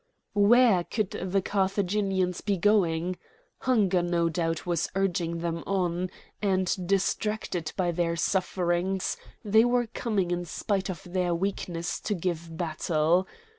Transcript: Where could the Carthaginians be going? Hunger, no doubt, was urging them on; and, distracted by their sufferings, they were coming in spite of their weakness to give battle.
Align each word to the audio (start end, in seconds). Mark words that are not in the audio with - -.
Where 0.33 0.83
could 0.83 1.11
the 1.11 1.43
Carthaginians 1.43 2.41
be 2.41 2.57
going? 2.57 3.17
Hunger, 3.59 4.01
no 4.01 4.29
doubt, 4.29 4.65
was 4.65 4.89
urging 4.95 5.41
them 5.41 5.63
on; 5.67 6.09
and, 6.41 6.75
distracted 6.87 7.71
by 7.77 7.91
their 7.91 8.15
sufferings, 8.15 9.15
they 9.45 9.63
were 9.63 9.85
coming 9.85 10.31
in 10.31 10.45
spite 10.45 10.89
of 10.89 11.03
their 11.03 11.35
weakness 11.35 11.99
to 11.99 12.15
give 12.15 12.57
battle. 12.57 13.27